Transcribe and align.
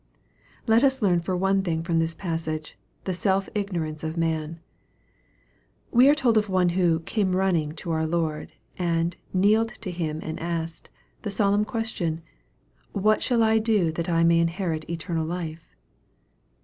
Let 0.65 0.83
us 0.83 1.03
learn 1.03 1.19
for 1.19 1.37
one 1.37 1.61
thing 1.61 1.83
from 1.83 1.99
this 1.99 2.15
passage, 2.15 2.75
the 3.03 3.13
self 3.13 3.47
ignorance 3.53 4.03
of 4.03 4.17
man. 4.17 4.59
We 5.91 6.09
are 6.09 6.15
told 6.15 6.39
of 6.39 6.49
one 6.49 6.69
who" 6.69 7.01
came 7.05 7.35
running' 7.35 7.67
1 7.69 7.75
to 7.75 7.91
our 7.91 8.07
Lord, 8.07 8.51
and" 8.79 9.15
kneeled 9.31 9.69
to 9.81 9.91
him 9.91 10.19
and 10.23 10.39
asked" 10.39 10.89
the 11.21 11.29
solemn 11.29 11.65
question," 11.65 12.23
what 12.93 13.21
shall 13.21 13.43
I 13.43 13.59
do 13.59 13.91
that 13.91 14.09
I 14.09 14.23
may 14.23 14.39
inherit 14.39 14.89
eternal 14.89 15.23
life 15.27 15.67